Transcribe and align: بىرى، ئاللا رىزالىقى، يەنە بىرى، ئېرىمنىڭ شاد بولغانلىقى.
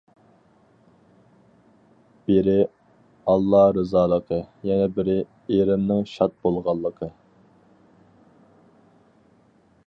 بىرى، 2.31 2.55
ئاللا 3.33 3.61
رىزالىقى، 3.77 4.39
يەنە 4.71 4.89
بىرى، 4.97 5.19
ئېرىمنىڭ 5.57 6.09
شاد 6.15 6.35
بولغانلىقى. 6.49 7.11